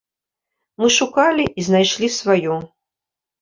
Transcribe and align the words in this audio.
Мы 0.83 0.87
шукалі 0.95 1.45
і 1.49 1.61
знайшлі 1.67 2.09
сваё. 2.17 2.57